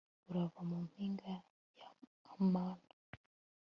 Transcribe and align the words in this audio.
urava 0.29 0.59
mu 0.69 0.77
mpinga 0.85 1.31
ya 1.79 1.89
amana 2.35 2.93